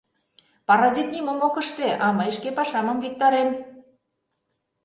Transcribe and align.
Паразит 0.67 1.07
нимом 1.13 1.39
ок 1.47 1.55
ыште, 1.61 1.89
а 2.03 2.07
мый 2.17 2.29
шке 2.37 2.49
пашамым 2.57 2.97
виктарем. 3.03 3.49